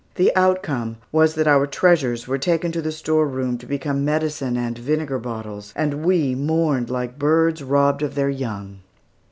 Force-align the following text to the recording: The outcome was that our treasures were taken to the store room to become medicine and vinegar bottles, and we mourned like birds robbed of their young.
The 0.15 0.35
outcome 0.35 0.97
was 1.11 1.35
that 1.35 1.45
our 1.47 1.67
treasures 1.67 2.27
were 2.27 2.39
taken 2.39 2.71
to 2.71 2.81
the 2.81 2.91
store 2.91 3.27
room 3.27 3.59
to 3.59 3.67
become 3.67 4.03
medicine 4.03 4.57
and 4.57 4.75
vinegar 4.75 5.19
bottles, 5.19 5.73
and 5.75 6.03
we 6.03 6.33
mourned 6.33 6.89
like 6.89 7.19
birds 7.19 7.61
robbed 7.61 8.01
of 8.01 8.15
their 8.15 8.31
young. 8.31 8.79